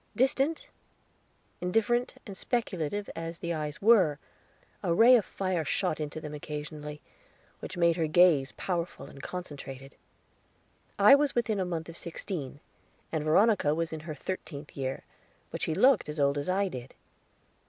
Distant, 0.15 0.67
indifferent, 1.61 2.15
and 2.25 2.35
speculative 2.35 3.07
as 3.15 3.37
the 3.37 3.53
eyes 3.53 3.83
were, 3.83 4.17
a 4.81 4.91
ray 4.95 5.15
of 5.15 5.23
fire 5.23 5.63
shot 5.63 5.99
into 5.99 6.19
them 6.19 6.33
occasionally, 6.33 7.01
which 7.59 7.77
made 7.77 7.97
her 7.97 8.07
gaze 8.07 8.51
powerful 8.53 9.05
and 9.11 9.21
concentrated. 9.21 9.95
I 10.97 11.13
was 11.13 11.35
within 11.35 11.59
a 11.59 11.65
month 11.65 11.87
of 11.87 11.95
sixteen, 11.97 12.61
and 13.11 13.23
Veronica 13.23 13.75
was 13.75 13.93
in 13.93 13.99
her 13.99 14.15
thirteenth 14.15 14.75
year; 14.75 15.03
but 15.51 15.61
she 15.61 15.75
looked 15.75 16.09
as 16.09 16.19
old 16.19 16.39
as 16.39 16.49
I 16.49 16.67
did. 16.67 16.95